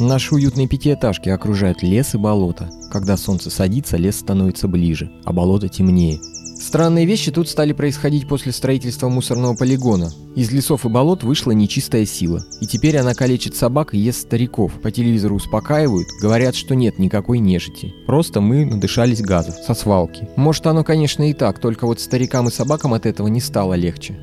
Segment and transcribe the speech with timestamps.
[0.00, 2.70] Наши уютные пятиэтажки окружают лес и болото.
[2.90, 6.18] Когда солнце садится, лес становится ближе, а болото темнее.
[6.58, 10.10] Странные вещи тут стали происходить после строительства мусорного полигона.
[10.34, 12.42] Из лесов и болот вышла нечистая сила.
[12.62, 14.72] И теперь она калечит собак и ест стариков.
[14.80, 17.92] По телевизору успокаивают, говорят, что нет никакой нежити.
[18.06, 20.30] Просто мы надышались газов со свалки.
[20.34, 24.14] Может оно, конечно, и так, только вот старикам и собакам от этого не стало легче.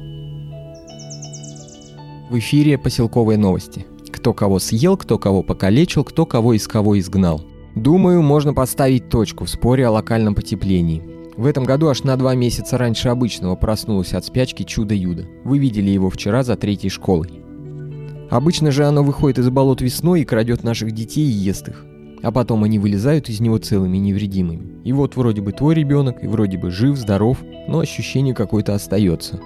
[2.31, 3.85] В эфире поселковые новости.
[4.27, 7.39] Кто кого съел, кто кого покалечил, кто кого из кого изгнал.
[7.75, 11.01] Думаю, можно поставить точку в споре о локальном потеплении.
[11.37, 15.23] В этом году аж на два месяца раньше обычного проснулось от спячки чудо-юдо.
[15.45, 17.41] Вы видели его вчера за третьей школой.
[18.29, 21.85] Обычно же оно выходит из болот весной и крадет наших детей и ест их.
[22.21, 24.81] А потом они вылезают из него целыми и невредимыми.
[24.83, 27.37] И вот вроде бы твой ребенок, и вроде бы жив, здоров,
[27.69, 29.39] но ощущение какое-то остается.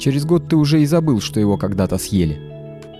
[0.00, 2.53] Через год ты уже и забыл, что его когда-то съели.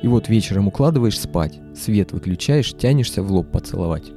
[0.04, 4.12] И вот вечером укладываешь спать, свет выключаешь, тянешься в лоб поцеловать.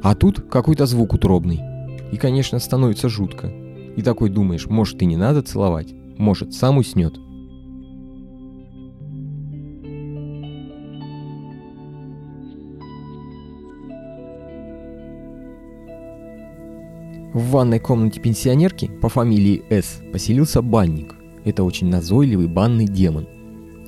[0.00, 1.60] А тут какой-то звук утробный.
[2.12, 3.48] И, конечно, становится жутко.
[3.96, 7.16] И такой думаешь, может и не надо целовать, может сам уснет.
[17.32, 21.16] В ванной комнате пенсионерки по фамилии С поселился банник.
[21.44, 23.26] Это очень назойливый банный демон.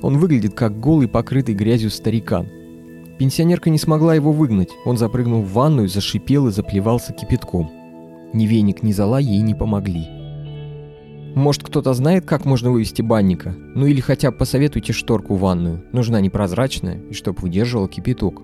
[0.01, 2.47] Он выглядит как голый, покрытый грязью старикан.
[3.17, 4.69] Пенсионерка не смогла его выгнать.
[4.85, 7.71] Он запрыгнул в ванную, зашипел и заплевался кипятком.
[8.33, 10.07] Ни веник, ни зола ей не помогли.
[11.33, 13.55] Может, кто-то знает, как можно вывести банника?
[13.75, 15.83] Ну или хотя бы посоветуйте шторку в ванную.
[15.91, 18.41] Нужна непрозрачная, и чтоб выдерживала кипяток.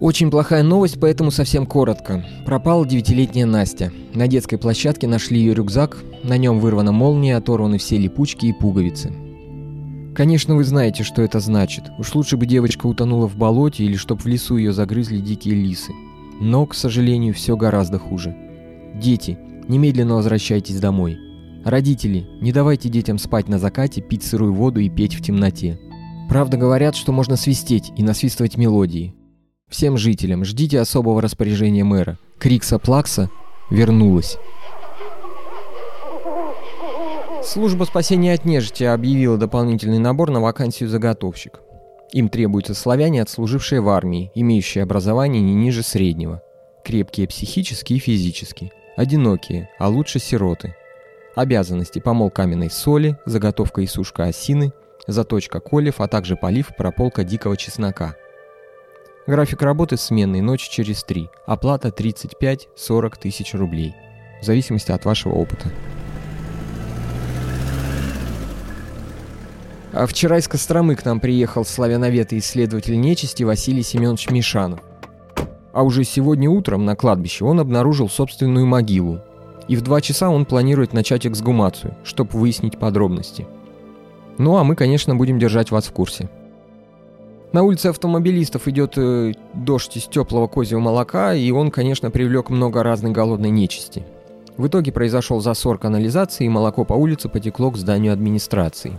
[0.00, 2.24] Очень плохая новость, поэтому совсем коротко.
[2.46, 3.92] Пропала девятилетняя Настя.
[4.14, 9.12] На детской площадке нашли ее рюкзак, на нем вырвана молния, оторваны все липучки и пуговицы.
[10.18, 11.92] Конечно, вы знаете, что это значит.
[11.96, 15.92] Уж лучше бы девочка утонула в болоте или чтоб в лесу ее загрызли дикие лисы.
[16.40, 18.36] Но, к сожалению, все гораздо хуже.
[18.96, 21.18] Дети, немедленно возвращайтесь домой.
[21.64, 25.78] Родители, не давайте детям спать на закате, пить сырую воду и петь в темноте.
[26.28, 29.14] Правда говорят, что можно свистеть и насвистывать мелодии.
[29.68, 32.18] Всем жителям ждите особого распоряжения мэра.
[32.40, 33.30] Крикса Плакса
[33.70, 34.36] вернулась.
[37.48, 41.60] Служба спасения от нежити объявила дополнительный набор на вакансию заготовщик.
[42.12, 46.42] Им требуются славяне, отслужившие в армии, имеющие образование не ниже среднего.
[46.84, 48.70] Крепкие психически и физически.
[48.98, 50.76] Одинокие, а лучше сироты.
[51.36, 54.74] Обязанности помол каменной соли, заготовка и сушка осины,
[55.06, 58.14] заточка колев, а также полив прополка дикого чеснока.
[59.26, 61.30] График работы сменный, ночь через три.
[61.46, 63.94] Оплата 35-40 тысяч рублей.
[64.42, 65.72] В зависимости от вашего опыта.
[69.92, 74.80] А вчера из Костромы к нам приехал славяновед и исследователь нечисти Василий Семенович Мишанов.
[75.72, 79.20] А уже сегодня утром на кладбище он обнаружил собственную могилу.
[79.66, 83.46] И в два часа он планирует начать эксгумацию, чтобы выяснить подробности.
[84.36, 86.28] Ну а мы, конечно, будем держать вас в курсе.
[87.52, 92.82] На улице автомобилистов идет э, дождь из теплого козьего молока, и он, конечно, привлек много
[92.82, 94.04] разной голодной нечисти.
[94.58, 98.92] В итоге произошел засор канализации, и молоко по улице потекло к зданию администрации.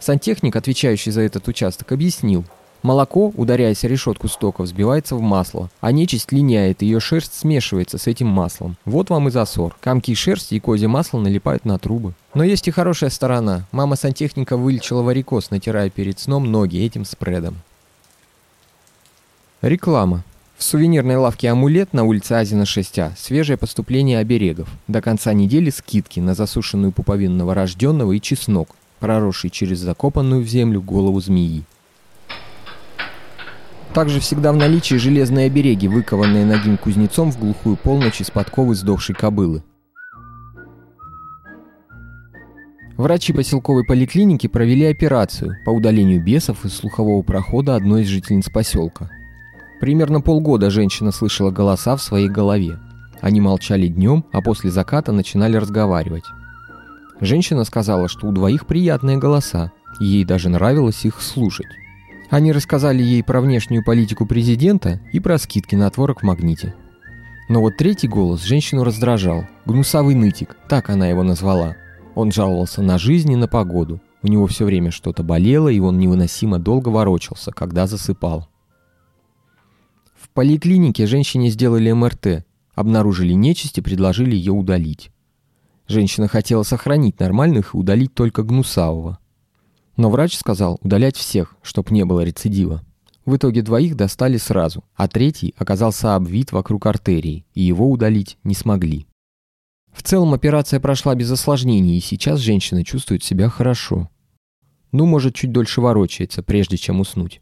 [0.00, 2.44] Сантехник, отвечающий за этот участок, объяснил.
[2.82, 8.06] Молоко, ударяясь о решетку стока, взбивается в масло, а нечисть линяет, ее шерсть смешивается с
[8.06, 8.76] этим маслом.
[8.84, 9.76] Вот вам и засор.
[9.80, 12.14] Комки шерсти и козье масло налипают на трубы.
[12.34, 13.66] Но есть и хорошая сторона.
[13.72, 17.56] Мама сантехника вылечила варикоз, натирая перед сном ноги этим спредом.
[19.60, 20.22] Реклама.
[20.56, 24.68] В сувенирной лавке «Амулет» на улице Азина 6А свежее поступление оберегов.
[24.86, 30.82] До конца недели скидки на засушенную пуповину новорожденного и чеснок проросший через закопанную в землю
[30.82, 31.64] голову змеи.
[33.94, 39.14] Также всегда в наличии железные обереги, выкованные ногим кузнецом в глухую полночь из подковы сдохшей
[39.14, 39.62] кобылы.
[42.96, 49.08] Врачи поселковой поликлиники провели операцию по удалению бесов из слухового прохода одной из жительниц поселка.
[49.80, 52.78] Примерно полгода женщина слышала голоса в своей голове.
[53.20, 56.24] Они молчали днем, а после заката начинали разговаривать.
[57.20, 61.66] Женщина сказала, что у двоих приятные голоса, ей даже нравилось их слушать.
[62.30, 66.74] Они рассказали ей про внешнюю политику президента и про скидки на творог в магните.
[67.48, 69.46] Но вот третий голос женщину раздражал.
[69.64, 71.76] Гнусавый нытик, так она его назвала.
[72.14, 74.00] Он жаловался на жизнь и на погоду.
[74.22, 78.48] У него все время что-то болело, и он невыносимо долго ворочался, когда засыпал.
[80.14, 82.44] В поликлинике женщине сделали МРТ,
[82.74, 85.10] обнаружили нечисть и предложили ее удалить.
[85.88, 89.18] Женщина хотела сохранить нормальных и удалить только гнусавого.
[89.96, 92.84] Но врач сказал удалять всех, чтоб не было рецидива.
[93.24, 98.54] В итоге двоих достали сразу, а третий оказался обвит вокруг артерии, и его удалить не
[98.54, 99.06] смогли.
[99.92, 104.10] В целом операция прошла без осложнений, и сейчас женщина чувствует себя хорошо.
[104.92, 107.40] Ну, может, чуть дольше ворочается, прежде чем уснуть.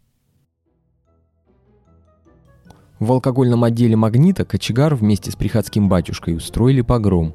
[2.98, 7.34] В алкогольном отделе «Магнита» кочегар вместе с приходским батюшкой устроили погром.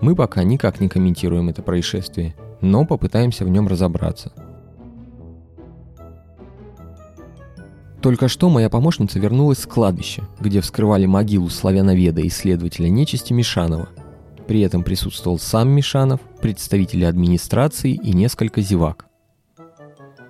[0.00, 4.32] Мы пока никак не комментируем это происшествие, но попытаемся в нем разобраться.
[8.00, 13.88] Только что моя помощница вернулась с кладбища, где вскрывали могилу славяноведа исследователя нечисти Мишанова.
[14.46, 19.06] При этом присутствовал сам Мишанов, представители администрации и несколько зевак.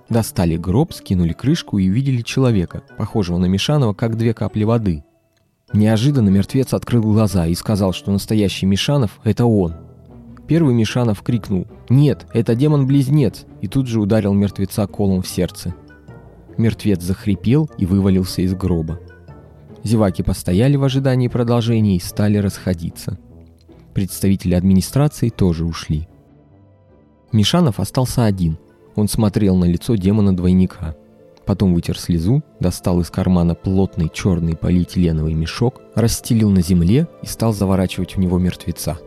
[0.09, 5.03] Достали гроб, скинули крышку и увидели человека, похожего на Мишанова, как две капли воды.
[5.73, 9.75] Неожиданно мертвец открыл глаза и сказал, что настоящий Мишанов– это он.
[10.47, 15.75] Первый Мишанов крикнул «Нет, это демон-близнец!» и тут же ударил мертвеца колом в сердце.
[16.57, 18.99] Мертвец захрипел и вывалился из гроба.
[19.83, 23.17] Зеваки постояли в ожидании продолжения и стали расходиться.
[23.93, 26.07] Представители администрации тоже ушли.
[27.31, 28.57] Мишанов остался один–
[28.99, 30.95] он смотрел на лицо демона-двойника.
[31.49, 37.53] Потом вытер слезу, достал из кармана плотный черный полиэтиленовый мешок, расстелил на земле и стал
[37.53, 38.99] заворачивать в него мертвеца.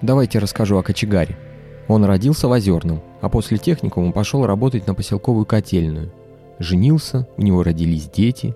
[0.00, 1.36] Давайте расскажу о кочегаре.
[1.88, 6.10] Он родился в Озерном, а после техникума пошел работать на поселковую котельную.
[6.58, 8.54] Женился, у него родились дети,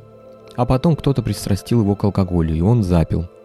[0.57, 3.29] а потом кто-то пристрастил его к алкоголю, и он запил–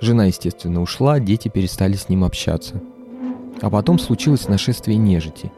[0.00, 2.80] Жена, естественно, ушла, дети перестали с ним общаться.
[3.60, 5.52] А потом случилось нашествие нежити.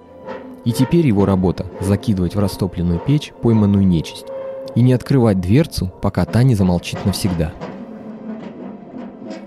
[0.65, 4.27] И теперь его работа– закидывать в растопленную печь пойманную нечисть
[4.75, 7.53] и не открывать дверцу, пока та не замолчит навсегда.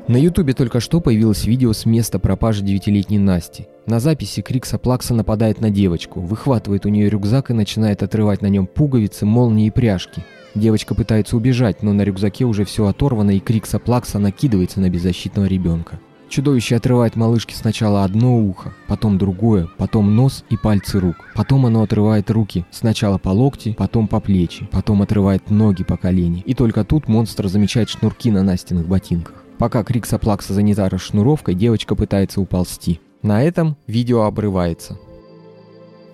[0.08, 3.68] На ютубе только что появилось видео с места пропажи девятилетней Насти.
[3.88, 8.48] На записи Крикса Плакса нападает на девочку, выхватывает у нее рюкзак и начинает отрывать на
[8.48, 10.24] нем пуговицы, молнии и пряжки–
[10.56, 15.48] Девочка пытается убежать, но на рюкзаке уже все оторвано, и Крикса Плакса накидывается на беззащитного
[15.48, 16.00] ребенка.
[16.30, 21.16] Чудовище отрывает малышке сначала одно ухо, потом другое, потом нос и пальцы рук.
[21.36, 26.44] Потом оно отрывает руки, сначала по локти, потом по плечи, потом отрывает ноги по колени.
[26.46, 29.44] И только тут монстр замечает шнурки на Настиных ботинках.
[29.58, 33.00] Пока Крикса Плакса занята расшнуровкой, девочка пытается уползти.
[33.22, 34.98] На этом видео обрывается.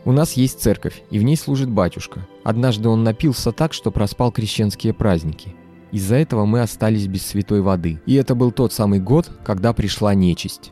[0.04, 2.28] У нас есть церковь, и в ней служит батюшка.
[2.44, 5.56] Однажды он напился так, что проспал крещенские праздники.
[5.92, 8.02] Из-за этого мы остались без святой воды.
[8.06, 10.72] И это был тот самый год, когда пришла нечисть.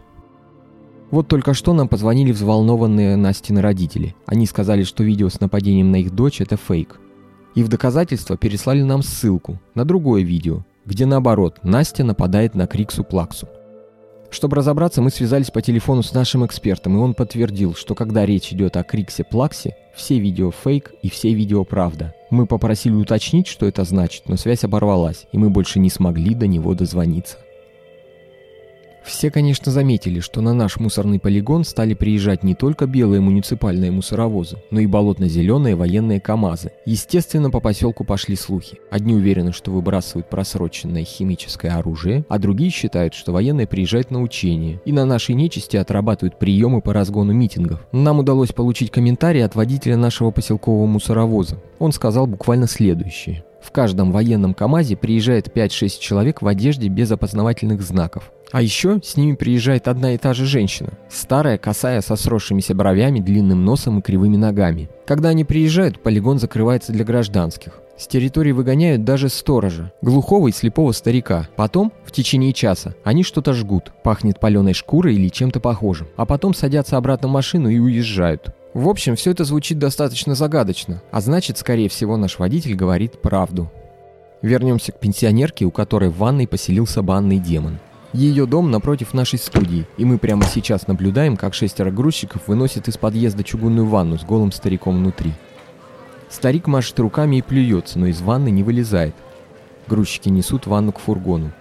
[1.12, 4.16] Вот только что нам позвонили взволнованные Настины родители.
[4.26, 7.00] Они сказали, что видео с нападением на их дочь– это фейк.
[7.56, 13.04] И в доказательство переслали нам ссылку на другое видео, где наоборот Настя нападает на Криксу
[13.04, 13.48] Плаксу.
[14.32, 18.54] Чтобы разобраться, мы связались по телефону с нашим экспертом, и он подтвердил, что когда речь
[18.54, 22.14] идет о Криксе Плаксе, все видео фейк и все видео правда.
[22.30, 26.48] Мы попросили уточнить, что это значит, но связь оборвалась, и мы больше не смогли до
[26.48, 27.38] него дозвониться.
[29.10, 34.58] Все, конечно, заметили, что на наш мусорный полигон стали приезжать не только белые муниципальные мусоровозы,
[34.70, 36.74] но и болотно-зеленые военные КАМАЗы.
[36.86, 38.78] Естественно, по поселку пошли слухи.
[38.92, 44.80] Одни уверены, что выбрасывают просроченное химическое оружие, а другие считают, что военные приезжают на учения
[44.86, 47.82] и на нашей нечисти отрабатывают приемы по разгону митингов.
[47.92, 51.58] Нам удалось получить комментарий от водителя нашего поселкового мусоровоза.
[51.80, 53.44] Он сказал буквально следующее.
[53.62, 58.32] В каждом военном КАМАЗе приезжает 5-6 человек в одежде без опознавательных знаков.
[58.52, 63.20] А еще с ними приезжает одна и та же женщина, старая, косая, со сросшимися бровями,
[63.20, 64.90] длинным носом и кривыми ногами.
[65.06, 67.80] Когда они приезжают, полигон закрывается для гражданских.
[67.96, 71.50] С территории выгоняют даже сторожа, глухого и слепого старика.
[71.58, 76.08] Потом, в течение часа, они что-то жгут, пахнет паленой шкурой или чем-то похожим.
[76.16, 78.56] А потом садятся обратно в машину и уезжают.
[78.74, 83.72] В общем, все это звучит достаточно загадочно, а значит, скорее всего, наш водитель говорит правду.
[84.42, 87.80] Вернемся к пенсионерке, у которой в ванной поселился банный демон.
[88.14, 92.98] Ее дом напротив нашей студии, и мы прямо сейчас наблюдаем, как шестеро грузчиков выносят из
[92.98, 95.34] подъезда чугунную ванну с голым стариком внутри.
[96.30, 99.16] Старик машет руками и плюется, но из ванны не вылезает.
[99.88, 101.52] Грузчики несут ванну к фургону.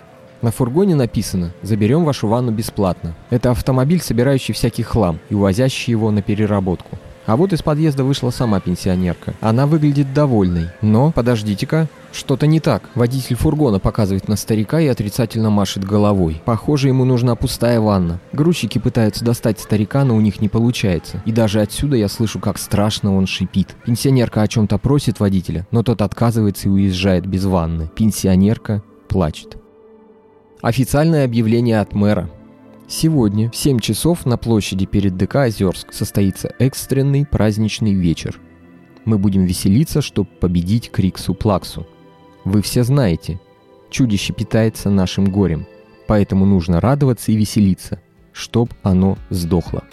[0.40, 3.14] На фургоне написано «Заберем вашу ванну бесплатно».
[3.30, 6.98] Это автомобиль, собирающий всякий хлам и увозящий его на переработку.
[7.28, 9.34] А вот из подъезда вышла сама пенсионерка.
[9.42, 10.68] Она выглядит довольной.
[10.80, 12.88] Но, подождите-ка, что-то не так.
[12.94, 16.40] Водитель фургона показывает на старика и отрицательно машет головой.
[16.46, 18.18] Похоже, ему нужна пустая ванна.
[18.32, 21.22] Грузчики пытаются достать старика, но у них не получается.
[21.26, 23.76] И даже отсюда я слышу, как страшно он шипит.
[23.84, 27.90] Пенсионерка о чем-то просит водителя, но тот отказывается и уезжает без ванны.
[27.94, 29.58] Пенсионерка плачет.
[30.60, 32.28] Официальное объявление от мэра.
[32.88, 38.40] Сегодня в 7 часов на площади перед ДК Озерск состоится экстренный праздничный вечер.
[39.04, 41.86] Мы будем веселиться, чтобы победить Криксу-Плаксу.
[42.44, 43.38] Вы все знаете,
[43.88, 45.64] чудище питается нашим горем,
[46.08, 48.00] поэтому нужно радоваться и веселиться,
[48.32, 49.84] чтоб оно сдохло.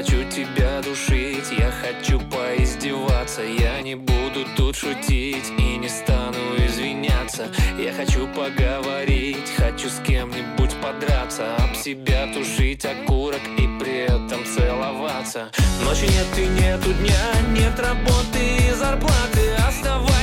[0.00, 3.42] Хочу тебя душить, я хочу поиздеваться.
[3.42, 7.48] Я не буду тут шутить и не стану извиняться.
[7.78, 11.54] Я хочу поговорить, хочу с кем-нибудь подраться.
[11.56, 15.50] Об себя тушить окурок и при этом целоваться.
[15.84, 18.38] Ночи нет и нету дня, нет работы
[18.68, 19.52] и зарплаты.
[19.68, 20.19] Оставайся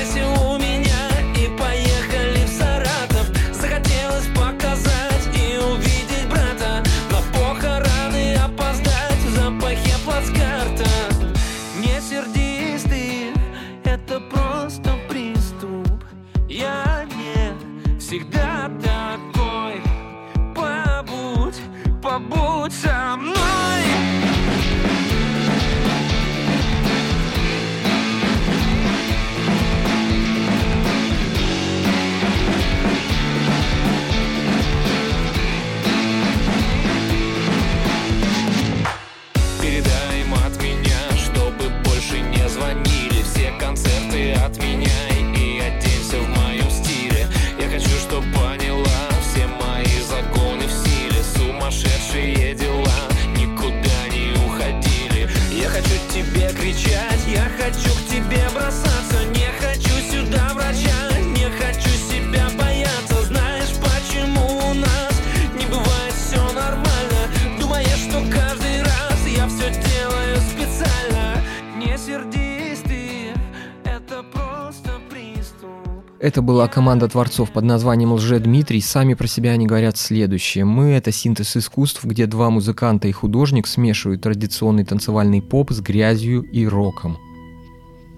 [76.37, 78.79] Это была команда творцов под названием Лже Дмитрий.
[78.79, 80.65] Сами про себя они говорят следующее.
[80.65, 86.43] Мы— это синтез искусств, где два музыканта и художник смешивают традиционный танцевальный поп с грязью
[86.43, 87.17] и роком.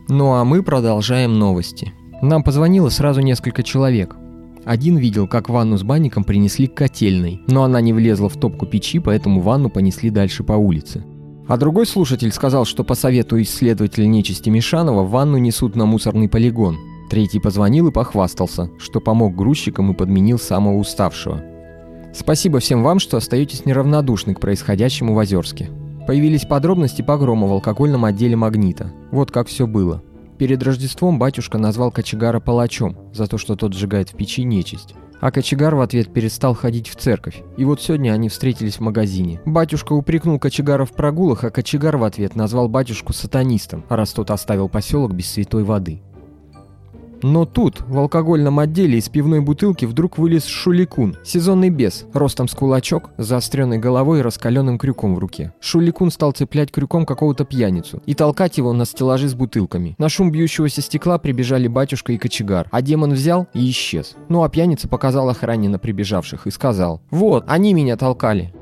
[0.09, 1.93] Ну а мы продолжаем новости.
[2.21, 4.17] Нам позвонило сразу несколько человек.
[4.65, 8.65] Один видел, как ванну с банником принесли к котельной, но она не влезла в топку
[8.65, 11.05] печи, поэтому ванну понесли дальше по улице.
[11.47, 16.88] А другой слушатель сказал, что по совету исследователя нечисти Мишанова ванну несут на мусорный полигон.
[17.09, 21.41] Третий позвонил и похвастался, что помог грузчикам и подменил самого уставшего.
[22.13, 25.69] Спасибо всем вам, что остаетесь неравнодушны к происходящему в Озерске.
[26.07, 28.91] Появились подробности погрома в алкогольном отделе «Магнита».
[29.11, 30.03] Вот как все было.
[30.37, 34.95] Перед Рождеством батюшка назвал кочегара палачом за то, что тот сжигает в печи нечисть.
[35.19, 37.43] А кочегар в ответ перестал ходить в церковь.
[37.57, 39.41] И вот сегодня они встретились в магазине.
[39.45, 44.69] Батюшка упрекнул кочегара в прогулах, а кочегар в ответ назвал батюшку сатанистом, раз тот оставил
[44.69, 46.01] поселок без святой воды.
[47.21, 52.53] Но тут, в алкогольном отделе из пивной бутылки вдруг вылез Шуликун, сезонный бес, ростом с
[52.53, 55.53] кулачок, заостренной головой и раскаленным крюком в руке.
[55.59, 59.95] Шуликун стал цеплять крюком какого-то пьяницу и толкать его на стеллажи с бутылками.
[59.97, 64.15] На шум бьющегося стекла прибежали батюшка и кочегар, а демон взял и исчез.
[64.29, 68.53] Ну а пьяница показал охране на прибежавших и сказал «Вот, они меня толкали».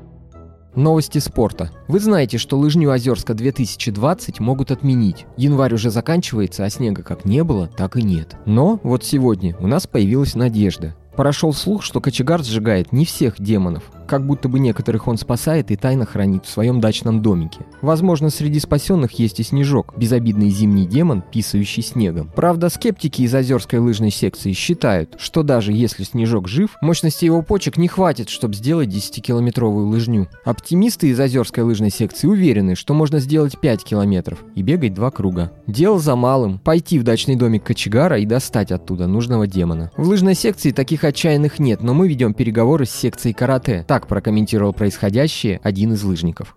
[0.74, 1.70] Новости спорта.
[1.88, 5.26] Вы знаете, что лыжню Озерска 2020 могут отменить.
[5.36, 8.36] Январь уже заканчивается, а снега как не было, так и нет.
[8.46, 10.94] Но вот сегодня у нас появилась надежда.
[11.16, 15.76] Прошел слух, что кочегар сжигает не всех демонов, как будто бы некоторых он спасает и
[15.76, 17.60] тайно хранит в своем дачном домике.
[17.82, 22.30] Возможно, среди спасенных есть и Снежок, безобидный зимний демон, писающий снегом.
[22.34, 27.76] Правда, скептики из Озерской лыжной секции считают, что даже если Снежок жив, мощности его почек
[27.76, 30.28] не хватит, чтобы сделать 10-километровую лыжню.
[30.44, 35.52] Оптимисты из Озерской лыжной секции уверены, что можно сделать 5 километров и бегать два круга.
[35.66, 39.90] Дело за малым– пойти в дачный домик кочегара и достать оттуда нужного демона.
[39.96, 43.84] В лыжной секции таких отчаянных нет, но мы ведем переговоры с секцией карате.
[43.86, 46.56] Так прокомментировал происходящее один из лыжников.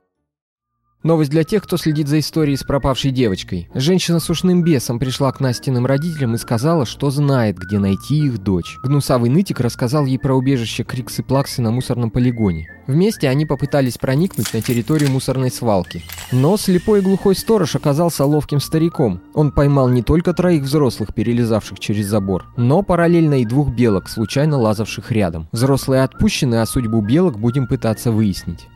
[1.04, 3.68] Новость для тех, кто следит за историей с пропавшей девочкой.
[3.74, 8.38] Женщина с ушным бесом пришла к Настиным родителям и сказала, что знает, где найти их
[8.38, 8.78] дочь.
[8.84, 12.68] Гнусавый нытик рассказал ей про убежище Криксы-Плаксы на мусорном полигоне.
[12.86, 16.04] Вместе они попытались проникнуть на территорию мусорной свалки.
[16.32, 19.22] Но слепой и глухой сторож оказался ловким стариком.
[19.34, 24.60] Он поймал не только троих взрослых, перелезавших через забор, но параллельно и двух белок, случайно
[24.60, 25.48] лазавших рядом.
[25.52, 28.68] Взрослые отпущены, а судьбу белок будем пытаться выяснить.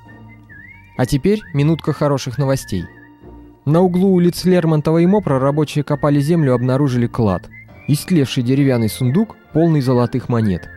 [0.98, 2.86] А теперь минутка хороших новостей.
[3.66, 7.50] На углу улиц Лермонтова и Мопра рабочие копали землю и обнаружили клад.
[7.88, 10.70] Истлевший деревянный сундук, полный золотых монет.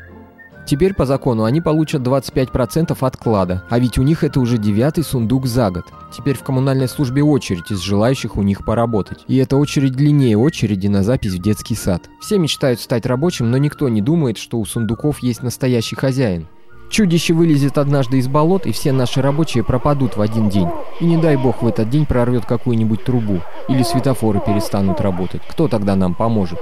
[0.67, 5.47] Теперь по закону они получат 25% отклада, а ведь у них это уже девятый сундук
[5.47, 5.87] за год.
[6.15, 9.25] Теперь в коммунальной службе очередь из желающих у них поработать.
[9.29, 12.11] И эта очередь длиннее очереди на запись в детский сад.
[12.21, 16.49] Все мечтают стать рабочим, но никто не думает, что у сундуков есть настоящий хозяин.
[16.91, 20.69] Чудище вылезет однажды из болот, и все наши рабочие пропадут в один день.
[21.01, 23.41] И не дай бог в этот день прорвет какую-нибудь трубу.
[23.69, 25.43] Или светофоры перестанут работать.
[25.49, 26.59] Кто тогда нам поможет?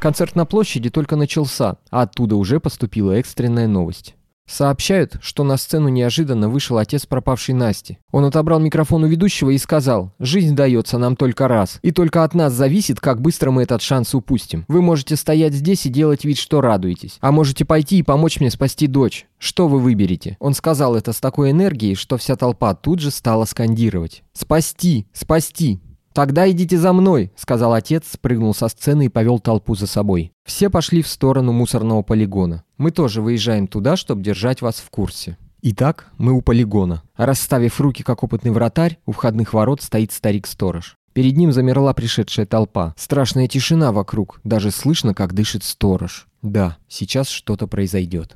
[0.00, 4.16] Концерт на площади только начался, а оттуда уже поступила экстренная новость.
[4.46, 7.98] Сообщают, что на сцену неожиданно вышел отец пропавшей Насти.
[8.12, 12.34] Он отобрал микрофон у ведущего и сказал, «Жизнь дается нам только раз, и только от
[12.34, 14.64] нас зависит, как быстро мы этот шанс упустим.
[14.68, 18.50] Вы можете стоять здесь и делать вид, что радуетесь, а можете пойти и помочь мне
[18.50, 19.26] спасти дочь.
[19.38, 23.46] Что вы выберете?» Он сказал это с такой энергией, что вся толпа тут же стала
[23.46, 24.24] скандировать.
[24.34, 25.06] «Спасти!
[25.12, 25.80] Спасти!»
[26.14, 30.32] «Тогда идите за мной»,— сказал отец, спрыгнул со сцены и повел толпу за собой.
[30.44, 32.62] Все пошли в сторону мусорного полигона.
[32.76, 35.38] Мы тоже выезжаем туда, чтобы держать вас в курсе.
[35.62, 37.02] Итак, мы у полигона.
[37.16, 40.96] Расставив руки, как опытный вратарь, у входных ворот стоит старик-сторож.
[41.14, 42.92] Перед ним замерла пришедшая толпа.
[42.98, 46.26] Страшная тишина вокруг, даже слышно, как дышит сторож.
[46.42, 48.34] Да, сейчас что-то произойдет.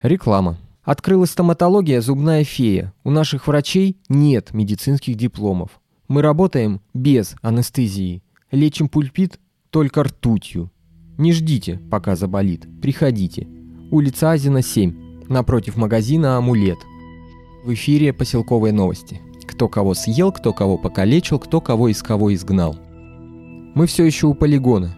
[0.00, 0.58] Реклама.
[0.84, 2.92] Открылась стоматология «Зубная фея».
[3.04, 5.80] У наших врачей нет медицинских дипломов.
[6.08, 8.22] Мы работаем без анестезии.
[8.50, 9.38] Лечим пульпит
[9.70, 10.70] только ртутью.
[11.22, 12.66] Не ждите, пока заболит.
[12.82, 13.46] Приходите.
[13.92, 15.28] Улица Азина, 7.
[15.28, 16.78] Напротив магазина «Амулет».
[17.64, 19.20] В эфире поселковые новости.
[19.46, 22.74] Кто кого съел, кто кого покалечил, кто кого из кого изгнал.
[23.76, 24.96] Мы все еще у полигона.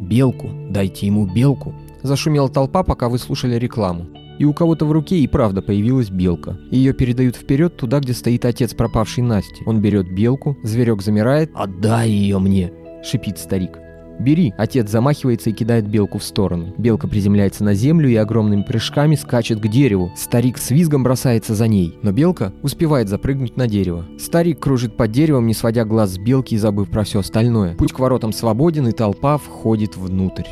[0.00, 1.74] «Белку, дайте ему белку»,–
[2.04, 4.06] зашумела толпа, пока вы слушали рекламу.
[4.38, 6.56] И у кого-то в руке и правда появилась белка.
[6.70, 9.64] Ее передают вперед туда, где стоит отец пропавшей Насти.
[9.66, 11.50] Он берет белку, зверек замирает.
[11.52, 12.72] «Отдай ее мне!»–
[13.02, 13.80] шипит старик.
[14.18, 16.74] «Бери!» Отец замахивается и кидает белку в сторону.
[16.76, 20.12] Белка приземляется на землю и огромными прыжками скачет к дереву.
[20.16, 21.98] Старик с визгом бросается за ней.
[22.02, 24.04] Но белка успевает запрыгнуть на дерево.
[24.18, 27.74] Старик кружит под деревом, не сводя глаз с белки и забыв про все остальное.
[27.74, 30.44] Путь к воротам свободен, и толпа входит внутрь.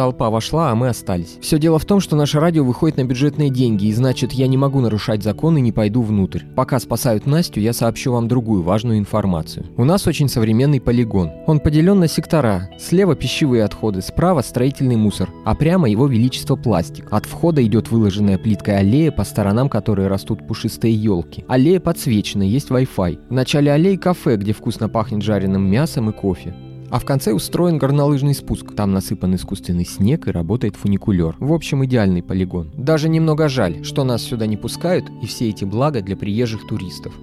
[0.00, 1.36] Толпа вошла, а мы остались.
[1.42, 4.56] Все дело в том, что наше радио выходит на бюджетные деньги, и значит, я не
[4.56, 6.40] могу нарушать закон и не пойду внутрь.
[6.56, 9.66] Пока спасают Настю, я сообщу вам другую важную информацию.
[9.76, 11.30] У нас очень современный полигон.
[11.46, 12.70] Он поделен на сектора.
[12.78, 17.06] Слева пищевые отходы, справа строительный мусор, а прямо его величество пластик.
[17.10, 21.44] От входа идет выложенная плиткой аллея, по сторонам которой растут пушистые елки.
[21.46, 23.28] Аллея подсвечена, есть Wi-Fi.
[23.28, 26.54] В начале аллеи кафе, где вкусно пахнет жареным мясом и кофе.
[26.90, 28.74] А в конце устроен горнолыжный спуск.
[28.74, 31.36] Там насыпан искусственный снег и работает фуникулер.
[31.38, 32.70] В общем, идеальный полигон.
[32.76, 37.14] Даже немного жаль, что нас сюда не пускают и все эти блага для приезжих туристов.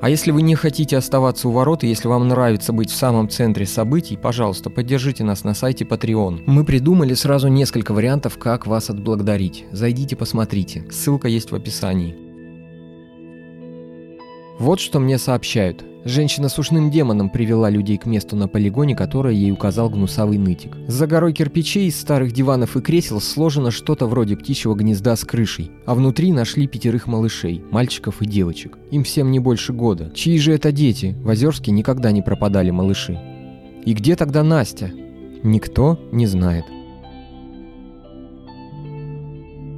[0.00, 3.28] А если вы не хотите оставаться у ворот, и если вам нравится быть в самом
[3.28, 6.44] центре событий, пожалуйста, поддержите нас на сайте Patreon.
[6.46, 9.66] Мы придумали сразу несколько вариантов, как вас отблагодарить.
[9.72, 10.86] Зайдите, посмотрите.
[10.90, 12.16] Ссылка есть в описании.
[14.58, 15.84] Вот что мне сообщают.
[16.04, 20.76] Женщина с ушным демоном привела людей к месту на полигоне, которое ей указал гнусавый нытик.
[20.86, 25.70] За горой кирпичей из старых диванов и кресел сложено что-то вроде птичьего гнезда с крышей,
[25.84, 28.78] а внутри нашли пятерых малышей, мальчиков и девочек.
[28.90, 30.10] Им всем не больше года.
[30.14, 31.14] Чьи же это дети?
[31.22, 33.20] В Озерске никогда не пропадали малыши.
[33.84, 34.90] И где тогда Настя?
[35.42, 36.64] Никто не знает.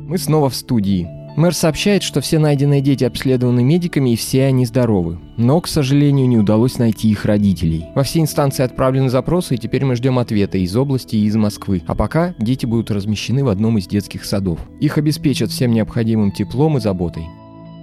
[0.06, 1.08] Мы снова в студии.
[1.34, 5.18] Мэр сообщает, что все найденные дети обследованы медиками и все они здоровы.
[5.38, 7.86] Но, к сожалению, не удалось найти их родителей.
[7.94, 11.82] Во все инстанции отправлены запросы, и теперь мы ждем ответа из области и из Москвы.
[11.86, 14.60] А пока дети будут размещены в одном из детских садов.
[14.78, 17.24] Их обеспечат всем необходимым теплом и заботой.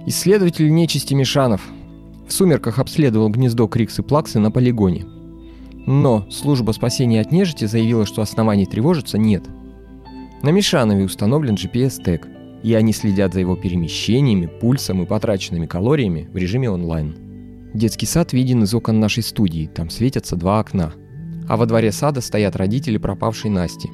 [0.06, 1.62] Исследователь нечисти Мишанов
[2.28, 5.06] в сумерках обследовал гнездо Крикс и Плаксы на полигоне.
[5.86, 9.42] Но служба спасения от нежити заявила, что оснований тревожиться нет.
[10.42, 12.28] На Мишанове установлен GPS-тег–
[12.62, 17.16] и они следят за его перемещениями, пульсом и потраченными калориями в режиме онлайн.
[17.74, 20.92] Детский сад виден из окон нашей студии, там светятся два окна.
[21.48, 23.88] А во дворе сада стоят родители пропавшей Насти.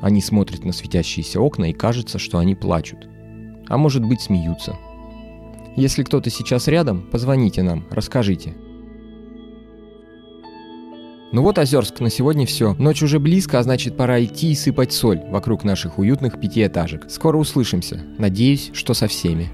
[0.00, 3.08] Они смотрят на светящиеся окна и кажется, что они плачут.
[3.68, 4.76] А может быть смеются.
[5.76, 8.54] Если кто-то сейчас рядом, позвоните нам, расскажите–
[11.32, 12.74] ну вот Озерск, на сегодня все.
[12.74, 17.10] Ночь уже близко, а значит пора идти и сыпать соль вокруг наших уютных пятиэтажек.
[17.10, 18.00] Скоро услышимся.
[18.18, 19.50] Надеюсь, что со всеми.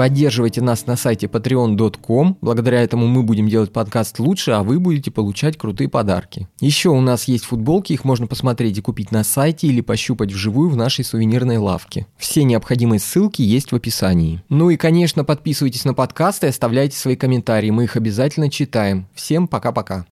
[0.00, 2.38] Поддерживайте нас на сайте patreon.com.
[2.40, 6.48] Благодаря этому мы будем делать подкаст лучше, а вы будете получать крутые подарки.
[6.58, 10.70] Еще у нас есть футболки, их можно посмотреть и купить на сайте или пощупать вживую
[10.70, 12.06] в нашей сувенирной лавке.
[12.16, 14.42] Все необходимые ссылки есть в описании.
[14.48, 19.06] Ну и, конечно, подписывайтесь на подкаст и оставляйте свои комментарии, мы их обязательно читаем.
[19.12, 20.06] Всем пока-пока.